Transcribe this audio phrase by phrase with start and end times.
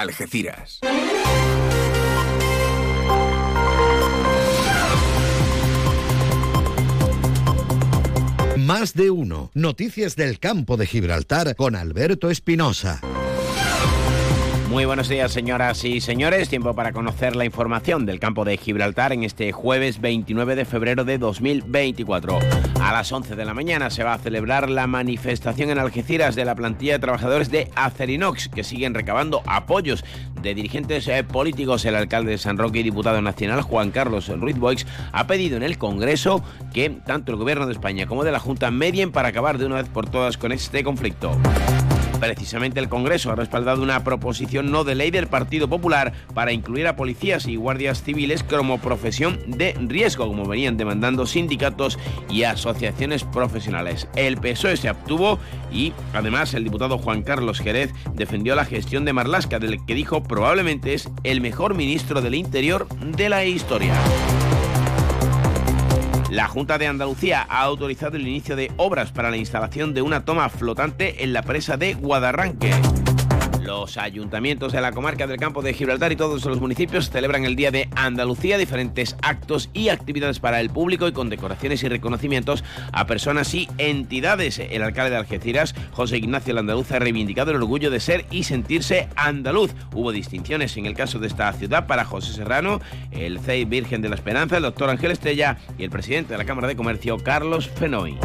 [0.00, 0.80] Algeciras.
[8.56, 9.50] Más de uno.
[9.52, 13.02] Noticias del campo de Gibraltar con Alberto Espinosa.
[14.70, 16.48] Muy buenos días, señoras y señores.
[16.48, 21.04] Tiempo para conocer la información del campo de Gibraltar en este jueves 29 de febrero
[21.04, 22.38] de 2024.
[22.80, 26.44] A las 11 de la mañana se va a celebrar la manifestación en Algeciras de
[26.44, 30.04] la plantilla de trabajadores de Acerinox, que siguen recabando apoyos
[30.40, 31.84] de dirigentes eh, políticos.
[31.84, 35.64] El alcalde de San Roque y diputado nacional Juan Carlos Ruiz Boix ha pedido en
[35.64, 39.58] el Congreso que tanto el Gobierno de España como de la Junta medien para acabar
[39.58, 41.36] de una vez por todas con este conflicto.
[42.20, 46.86] Precisamente el Congreso ha respaldado una proposición no de ley del Partido Popular para incluir
[46.86, 53.24] a policías y guardias civiles como profesión de riesgo, como venían demandando sindicatos y asociaciones
[53.24, 54.06] profesionales.
[54.16, 55.38] El PSOE se obtuvo
[55.72, 60.22] y además el diputado Juan Carlos Jerez defendió la gestión de Marlasca, del que dijo
[60.22, 63.94] probablemente es el mejor ministro del Interior de la historia.
[66.30, 70.24] La Junta de Andalucía ha autorizado el inicio de obras para la instalación de una
[70.24, 72.70] toma flotante en la presa de Guadarranque.
[73.70, 77.54] Los ayuntamientos de la comarca del campo de Gibraltar y todos los municipios celebran el
[77.54, 82.64] Día de Andalucía, diferentes actos y actividades para el público y con decoraciones y reconocimientos
[82.90, 84.58] a personas y entidades.
[84.58, 89.08] El alcalde de Algeciras, José Ignacio Landaluz, ha reivindicado el orgullo de ser y sentirse
[89.14, 89.70] andaluz.
[89.94, 92.80] Hubo distinciones en el caso de esta ciudad para José Serrano,
[93.12, 96.44] el CEI Virgen de la Esperanza, el doctor Ángel Estella y el presidente de la
[96.44, 98.18] Cámara de Comercio, Carlos Fenoy.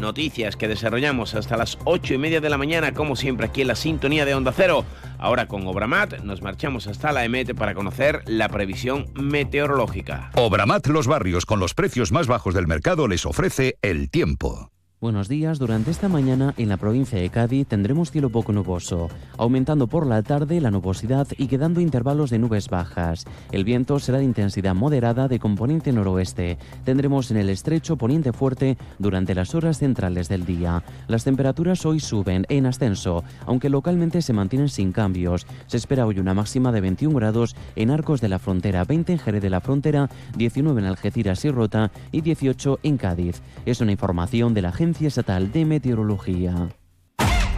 [0.00, 3.68] Noticias que desarrollamos hasta las ocho y media de la mañana, como siempre aquí en
[3.68, 4.84] la sintonía de Onda Cero.
[5.18, 10.30] Ahora con Obramat nos marchamos hasta la EMET para conocer la previsión meteorológica.
[10.34, 14.73] Obramat Los Barrios con los precios más bajos del mercado les ofrece el tiempo.
[15.04, 15.58] Buenos días.
[15.58, 20.22] Durante esta mañana en la provincia de Cádiz tendremos cielo poco nuboso, aumentando por la
[20.22, 23.26] tarde la nubosidad y quedando intervalos de nubes bajas.
[23.52, 26.56] El viento será de intensidad moderada de componente noroeste.
[26.86, 30.82] Tendremos en el estrecho poniente fuerte durante las horas centrales del día.
[31.06, 35.46] Las temperaturas hoy suben en ascenso, aunque localmente se mantienen sin cambios.
[35.66, 39.18] Se espera hoy una máxima de 21 grados en Arcos de la Frontera, 20 en
[39.18, 40.08] Jerez de la Frontera,
[40.38, 43.42] 19 en Algeciras y Rota y 18 en Cádiz.
[43.66, 46.68] Es una información de la agencia Estatal de Meteorología.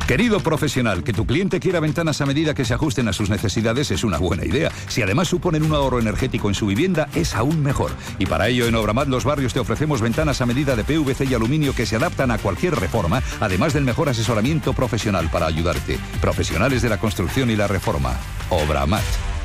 [0.06, 3.91] Querido profesional, que tu cliente quiera ventanas a medida que se ajusten a sus necesidades
[3.91, 4.70] es una buena idea.
[4.86, 7.91] Si además suponen un ahorro energético en su vivienda, es aún mejor.
[8.20, 11.34] Y para ello, en Obramat Los Barrios te ofrecemos ventanas a medida de PVC y
[11.34, 15.98] aluminio que se adaptan a cualquier reforma, además del mejor asesoramiento profesional para ayudarte.
[16.20, 18.16] Profesionales de la construcción y la reforma.
[18.50, 19.35] Obramat.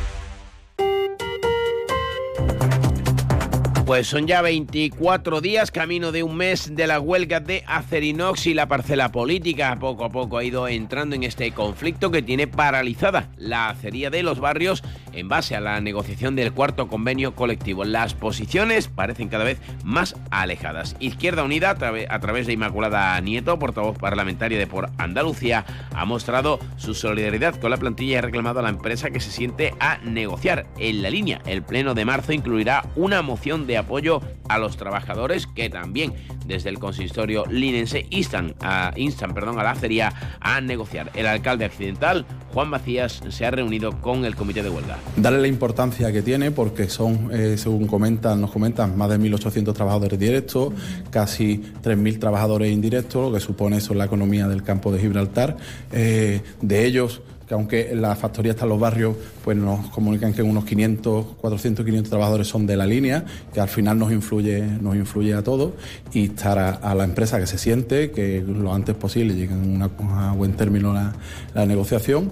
[3.92, 8.54] Pues son ya 24 días, camino de un mes de la huelga de Acerinox y
[8.54, 9.78] la parcela política.
[9.82, 14.24] Poco a poco ha ido entrando en este conflicto que tiene paralizada la acería de
[14.24, 14.82] los barrios
[15.14, 17.84] en base a la negociación del cuarto convenio colectivo.
[17.84, 20.96] Las posiciones parecen cada vez más alejadas.
[21.00, 26.94] Izquierda Unida, a, través de Inmaculada Nieto, portavoz parlamentaria de Por Andalucía, ha mostrado su
[26.94, 30.68] solidaridad con la plantilla y ha reclamado a la empresa que se siente a negociar.
[30.78, 35.48] En la línea, el pleno de marzo incluirá una moción de apoyo a los trabajadores
[35.48, 36.14] que también
[36.46, 38.56] desde el consistorio linense instan
[38.96, 41.12] instan, perdón, a la acería a negociar.
[41.14, 44.98] El alcalde accidental, Juan Macías, se ha reunido con el comité de huelga.
[45.16, 49.74] Darle la importancia que tiene porque son, eh, según comentan, nos comentan, más de 1.800
[49.74, 50.74] trabajadores directos,
[51.10, 55.58] casi 3.000 trabajadores indirectos, lo que supone eso la economía del campo de Gibraltar.
[55.92, 59.14] Eh, de ellos que aunque la factoría está en los barrios,
[59.44, 63.68] pues nos comunican que unos 500, 400, 500 trabajadores son de la línea, que al
[63.68, 65.74] final nos influye, nos influye a todos,
[66.14, 70.54] y estar a, la empresa que se siente, que lo antes posible lleguen a, buen
[70.54, 72.32] término la negociación.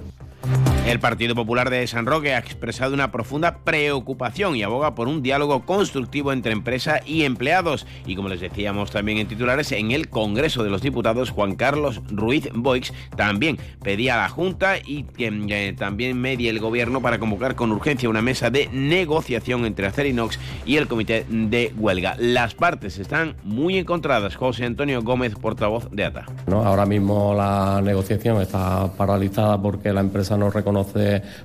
[0.90, 5.22] El Partido Popular de San Roque ha expresado una profunda preocupación y aboga por un
[5.22, 7.86] diálogo constructivo entre empresa y empleados.
[8.08, 12.02] Y como les decíamos también en titulares, en el Congreso de los Diputados, Juan Carlos
[12.10, 17.54] Ruiz Boix también pedía a la Junta y eh, también medie el Gobierno para convocar
[17.54, 22.16] con urgencia una mesa de negociación entre Acerinox y el Comité de Huelga.
[22.18, 24.36] Las partes están muy encontradas.
[24.36, 26.25] José Antonio Gómez, portavoz de ATA.
[26.48, 26.66] ¿No?
[26.66, 30.79] Ahora mismo la negociación está paralizada porque la empresa no reconoce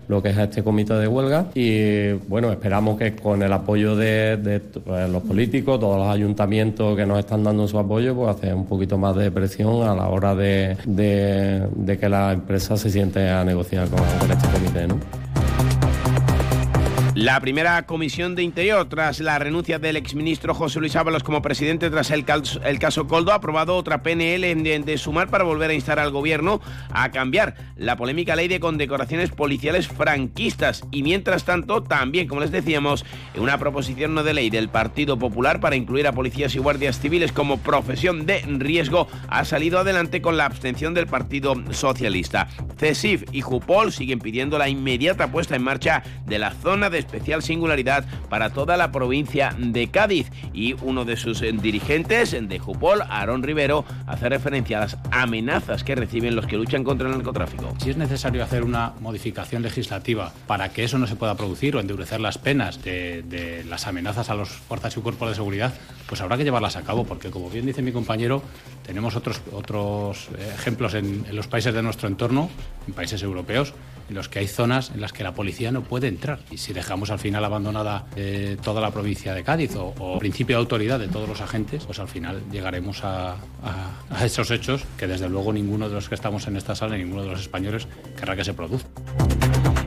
[0.08, 4.60] lo que es este comité de huelga y bueno, esperamos que con el apoyo de,
[4.84, 8.66] pues, los políticos, todos los ayuntamientos que nos están dando su apoyo, pues hacer un
[8.66, 10.76] poquito más de presión a la hora de,
[12.00, 14.86] que la empresa se siente a negociar con, con este comité.
[14.86, 15.23] ¿no?
[17.24, 21.88] La primera comisión de Interior, tras la renuncia del exministro José Luis Ábalos como presidente
[21.88, 25.98] tras el caso, Coldo, ha aprobado otra PNL de, de, sumar para volver a instar
[25.98, 26.60] al gobierno
[26.90, 30.84] a cambiar la polémica ley de condecoraciones policiales franquistas.
[30.90, 33.06] Y mientras tanto, también, como les decíamos,
[33.38, 37.32] una proposición no de ley del Partido Popular para incluir a policías y guardias civiles
[37.32, 42.48] como profesión de riesgo ha salido adelante con la abstención del Partido Socialista.
[42.76, 47.42] CESIF y Jupol siguen pidiendo la inmediata puesta en marcha de la zona de especial
[47.42, 53.44] singularidad para toda la provincia de Cádiz y uno de sus dirigentes de Jupol, Aarón
[53.44, 57.72] Rivero, hace referencia a las amenazas que reciben los que luchan contra el narcotráfico.
[57.78, 61.80] Si es necesario hacer una modificación legislativa para que eso no se pueda producir o
[61.80, 65.72] endurecer las penas de, las amenazas a las fuerzas y cuerpos de seguridad,
[66.08, 68.42] pues habrá que llevarlas a cabo, porque como bien dice mi compañero,
[68.84, 72.50] tenemos otros, otros eh, ejemplos en los países de nuestro entorno,
[72.88, 73.72] en países europeos,
[74.08, 76.40] en los que hay zonas en las que la policía no puede entrar.
[76.50, 80.56] Y si dejamos al final abandonada eh, toda la provincia de Cádiz o, o, principio
[80.56, 85.06] de autoridad de todos los agentes, pues al final llegaremos a, a, esos hechos que
[85.06, 87.86] desde luego ninguno de los que estamos en esta sala, ninguno de los españoles
[88.16, 89.33] querrá que se produzcan.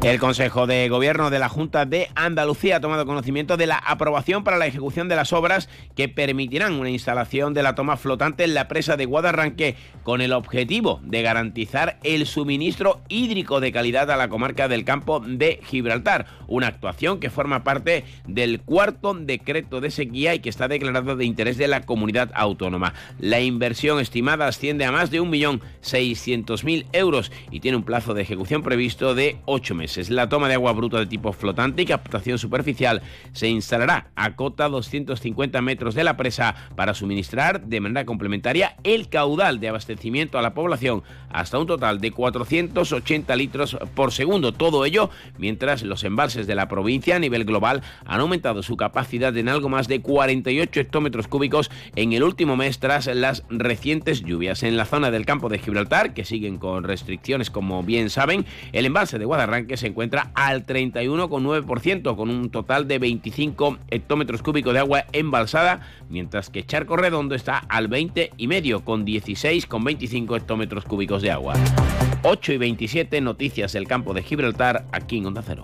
[0.04, 4.44] El Consejo de Gobierno de la Junta de Andalucía ha tomado conocimiento de la aprobación
[4.44, 8.54] para la ejecución de las obras que permitirán una instalación de la toma flotante en
[8.54, 14.18] la presa de Guadarranque con el objetivo de garantizar el suministro hídrico de calidad a
[14.18, 19.90] la comarca del campo de Gibraltar, una actuación que forma parte del cuarto decreto de
[19.90, 22.94] sequía y que está declarado de interés de la comunidad autónoma.
[23.20, 28.62] La inversión estimada asciende a más de 1.600.000 euros y tiene un plazo de ejecución
[28.62, 29.87] previsto de 8 meses.
[30.10, 33.02] La toma de agua bruta de tipo flotante y captación superficial
[33.32, 39.08] se instalará a cota 250 metros de la presa para suministrar de manera complementaria el
[39.08, 44.54] caudal de abastecimiento a la población hasta un total de 480 litros por segundo.
[44.54, 49.36] Todo ello mientras los embalses de la provincia a nivel global han aumentado su capacidad
[49.38, 54.64] en algo más de 48 hectómetros cúbicos en el último mes tras las recientes lluvias.
[54.64, 58.86] En la zona del campo de Gibraltar, que siguen con restricciones como bien saben, el
[58.86, 64.80] embalse de Guadarranque se encuentra al 31,9%, con un total de 25 hectómetros cúbicos de
[64.80, 71.54] agua embalsada, mientras que Charco Redondo está al 20,5, con 16,25 hectómetros cúbicos de agua.
[72.24, 75.64] 8 y 27 noticias del campo de Gibraltar, aquí en Onda Cero.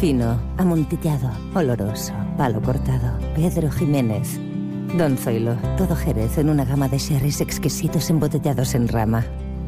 [0.00, 3.18] Fino, amontillado, oloroso, palo cortado.
[3.34, 4.38] Pedro Jiménez.
[4.98, 9.24] Don Zoilo, todo Jerez en una gama de sherries exquisitos embotellados en rama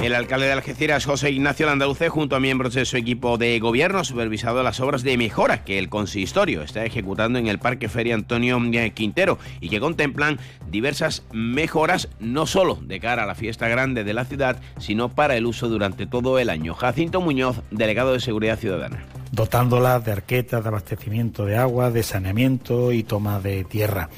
[0.00, 3.98] El alcalde de Algeciras, José Ignacio Landaluce, junto a miembros de su equipo de gobierno,
[3.98, 8.14] ha supervisado las obras de mejora que el consistorio está ejecutando en el Parque Feria
[8.14, 8.60] Antonio
[8.94, 10.38] Quintero y que contemplan
[10.70, 15.36] diversas mejoras no solo de cara a la fiesta grande de la ciudad, sino para
[15.36, 16.74] el uso durante todo el año.
[16.74, 22.92] Jacinto Muñoz, delegado de Seguridad Ciudadana dotándolas de arquetas de abastecimiento de agua, de saneamiento
[22.92, 24.08] y toma de tierra.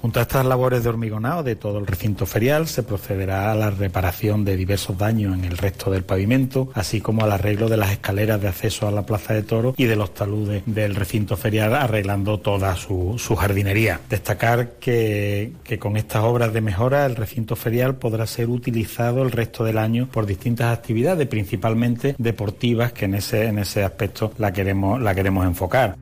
[0.00, 3.70] Junto a estas labores de hormigonado de todo el recinto ferial, se procederá a la
[3.70, 7.90] reparación de diversos daños en el resto del pavimento, así como al arreglo de las
[7.90, 11.74] escaleras de acceso a la plaza de toros y de los taludes del recinto ferial,
[11.74, 14.00] arreglando toda su, jardinería.
[14.08, 19.64] Destacar que, con estas obras de mejora el recinto ferial podrá ser utilizado el resto
[19.64, 25.96] del año por distintas actividades, principalmente deportivas, que en ese, aspecto la queremos enfocar.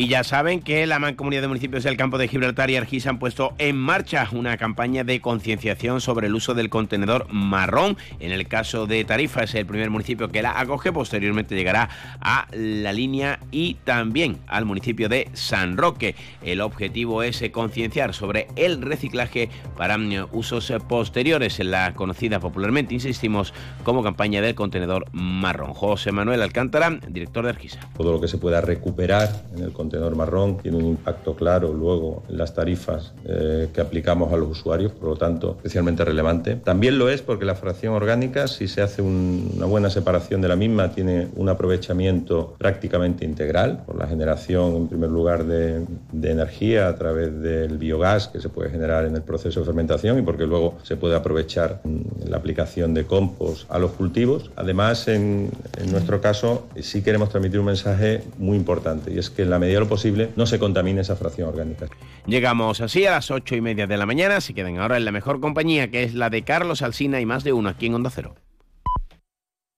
[0.00, 3.18] Y ya saben que la Mancomunidad de Municipios del Campo de Gibraltar y Argís han
[3.18, 7.98] puesto en marcha una campaña de concienciación sobre el uso del contenedor marrón.
[8.18, 12.46] En el caso de Tarifa es el primer municipio que la acoge, posteriormente llegará a
[12.50, 16.14] la línea y también al municipio de San Roque.
[16.42, 19.98] El objetivo es concienciar sobre el reciclaje para
[20.32, 23.52] usos posteriores en la conocida popularmente, insistimos,
[23.84, 25.74] como campaña del contenedor marrón.
[25.74, 27.80] José Manuel Alcántara, director de Argisa.
[27.98, 32.22] Todo lo que se pueda recuperar en el contenedor marrón tiene un impacto claro luego
[32.28, 36.54] en las tarifas eh, que aplicamos a los usuarios, por lo tanto, especialmente relevante.
[36.54, 40.46] También lo es porque la fracción orgánica, si se hace un, una buena separación de
[40.48, 46.30] la misma, tiene un aprovechamiento prácticamente integral por la generación, en primer lugar, de, de
[46.30, 50.22] energía a través del biogás que se puede generar en el proceso de fermentación y
[50.22, 51.80] porque luego se puede aprovechar
[52.24, 54.52] la aplicación de compost a los cultivos.
[54.54, 55.50] Además, en,
[55.82, 59.58] en nuestro caso, sí queremos transmitir un mensaje muy importante y es que en la
[59.58, 61.86] medida de lo posible no se contamine esa fracción orgánica.
[62.26, 64.40] Llegamos así a las ocho y media de la mañana.
[64.40, 67.44] Se quedan ahora en la mejor compañía, que es la de Carlos Alsina y más
[67.44, 68.34] de uno aquí en Onda Cero.